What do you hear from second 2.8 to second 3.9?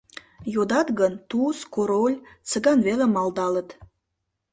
веле малдалыт.